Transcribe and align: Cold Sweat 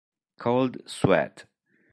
Cold 0.39 0.81
Sweat 0.89 1.45